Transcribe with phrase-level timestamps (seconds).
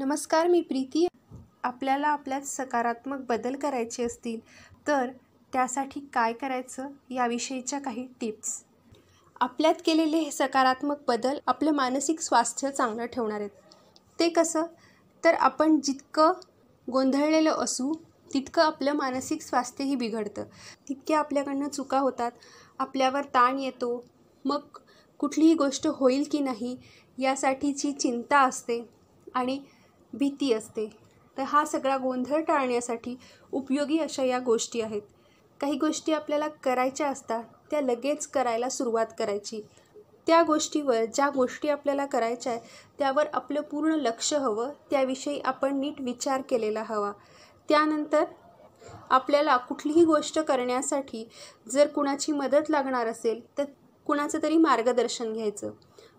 [0.00, 1.06] नमस्कार मी प्रीती.
[1.62, 4.38] आपल्याला आपल्यात सकारात्मक बदल करायचे असतील
[4.86, 5.10] तर
[5.52, 8.52] त्यासाठी काय करायचं याविषयीच्या काही टिप्स.
[9.40, 13.50] आपल्यात केलेले हे सकारात्मक बदल आपलं मानसिक स्वास्थ्य चांगलं ठेवणार आहेत.
[14.18, 14.66] ते कसं?
[15.24, 16.32] तर आपण जितकं
[16.88, 17.92] गोंधळलेलं असू
[18.34, 20.44] तितकं आपलं मानसिक स्वास्थ्यही बिघडतं.
[20.88, 22.32] तितक्या आपल्याकडनं चुका होतात
[22.78, 24.04] आपल्यावर ताण येतो
[24.44, 24.78] मग
[25.18, 26.76] कुठलीही गोष्ट होईल की नाही
[27.18, 28.80] यासाठीची चिंता असते
[29.34, 29.60] आणि
[30.12, 30.90] भीती असते.
[31.38, 33.16] तर हा सगळा गोंधळ टाळण्यासाठी
[33.52, 35.02] उपयोगी अशा या गोष्टी आहेत.
[35.60, 39.60] काही गोष्टी आपल्याला करायच्या असतात त्या लगेच करायला सुरुवात करायची.
[40.26, 42.60] त्या गोष्टीवर ज्या गोष्टी आपल्याला करायच्या आहे
[42.98, 47.12] त्यावर आपलं पूर्ण लक्ष हवं त्याविषयी आपण नीट विचार केलेला हवा.
[47.68, 48.24] त्यानंतर
[49.10, 51.28] आपल्याला कुठलीही गोष्ट करण्यासाठी
[51.68, 53.64] जर कुणाची मदत लागणार असेल तर
[54.06, 55.70] कुणाचं तरी मार्गदर्शन घ्यायचं.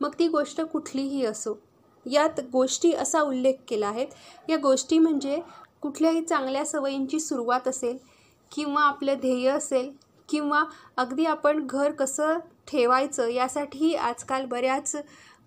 [0.00, 1.67] मग ती गोष्ट कुठलीही असो.
[2.06, 4.06] यात गोष्टी असा उल्लेख केला आहे.
[4.48, 5.40] या गोष्टी म्हणजे
[5.82, 7.96] कुठल्याही चांगल्या सवयींची सुरुवात असेल
[8.52, 9.90] किंवा आपलं ध्येय असेल
[10.28, 10.62] किंवा
[10.96, 14.94] अगदी आपण घर कसं ठेवायचं यासाठीही आजकाल बऱ्याच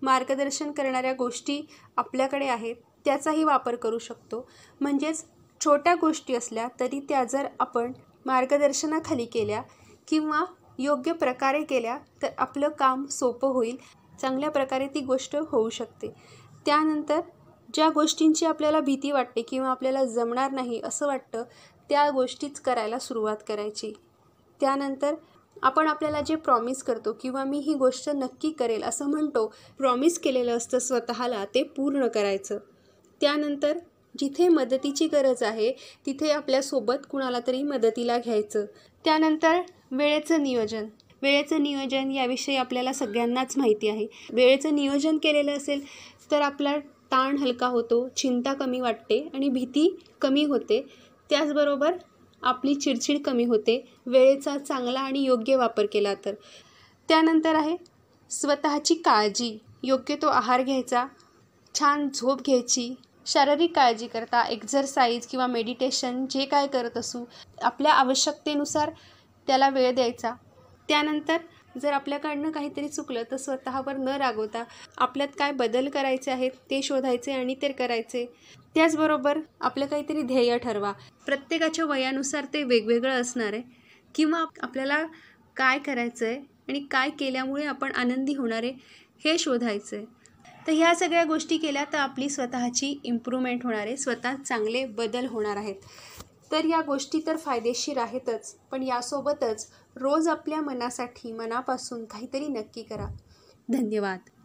[0.02, 1.60] मार्गदर्शन करणाऱ्या गोष्टी
[1.96, 2.76] आपल्याकडे आहेत.
[3.04, 4.46] त्याचाही वापर करू शकतो.
[4.80, 5.24] म्हणजेच
[5.60, 7.92] छोट्या गोष्टी असल्या तरी त्या जर आपण
[8.26, 9.62] मार्गदर्शनाखाली केल्या
[10.08, 10.44] किंवा
[10.78, 13.76] योग्य प्रकारे केल्या तर आपलं काम सोपं होईल.
[14.22, 16.14] चांगल्या प्रकारे ती गोष्ट होऊ शकते.
[16.66, 17.20] त्यानंतर
[17.74, 21.44] ज्या गोष्टींची आपल्याला भीती वाटते किंवा आपल्याला जमणार नाही असं वाटतं
[21.88, 23.92] त्या गोष्टीच करायला सुरुवात करायची.
[24.60, 25.14] त्यानंतर
[25.62, 30.56] आपण आपल्याला जे प्रॉमिस करतो किंवा मी ही गोष्ट नक्की करेल असं म्हणतो प्रॉमिस केलेलं
[30.56, 32.58] असतं स्वतःला ते पूर्ण करायचं.
[33.20, 33.78] त्यानंतर
[34.18, 35.72] जिथे मदतीची गरज आहे
[36.06, 38.64] तिथे आपल्यासोबत कुणाला तरी मदतीला घ्यायचं.
[39.04, 40.86] त्यानंतर वेळेचं नियोजन.
[41.22, 44.06] वेळेचं नियोजन याविषयी आपल्याला सगळ्यांनाच माहिती आहे.
[44.32, 45.84] वेळेचं नियोजन केलेलं असेल
[46.30, 46.76] तर आपला
[47.12, 49.88] ताण हलका होतो चिंता कमी वाटते आणि भीती
[50.20, 50.80] कमी होते.
[51.30, 51.94] त्याचबरोबर
[52.42, 53.76] आपली चिडचिड कमी होते.
[54.06, 56.34] वेळेचा चांगला आणि योग्य वापर केला तर.
[57.08, 57.76] त्यानंतर आहे
[58.30, 59.56] स्वतःची काळजी.
[59.82, 61.04] योग्य तो आहार घ्यायचा
[61.74, 62.92] छान झोप घ्यायची
[63.26, 67.24] शारीरिक काळजी करता एक्झरसाईज किंवा मेडिटेशन जे काय करत असू
[67.62, 68.90] आपल्या आवश्यकतेनुसार
[69.48, 70.32] त्याला वेळ द्यायचा.
[70.88, 71.36] त्यानंतर
[71.76, 74.62] जर आपल्याकडनं काहीतरी चुकलं तर स्वतःवर न रागवता
[74.98, 78.24] आपल्यात काय बदल करायचे आहेत ते शोधायचे आणि ते करायचे.
[78.74, 80.92] त्याचबरोबर आपलं काहीतरी ध्येय ठरवा.
[81.26, 83.62] प्रत्येकाच्या वयानुसार ते वेगवेगळं असणार आहे.
[84.14, 85.02] किंवा आपल्याला
[85.56, 86.36] काय करायचं आहे
[86.68, 88.72] आणि काय केल्यामुळे आपण आनंदी होणार आहे
[89.24, 90.04] हे शोधायचं आहे
[90.66, 93.96] तर ह्या सगळ्या गोष्टी केल्या तर आपली स्वतःची इम्प्रूव्हमेंट होणार आहे.
[93.96, 95.74] स्वतः चांगले बदल होणार आहेत.
[96.52, 103.06] तर या गोष्टी तर फायदेशीर आहेतच पण यासोबतच रोज आपल्या मनासाठी मनापासून काहीतरी नक्की करा.
[103.72, 104.18] धन्यवाद.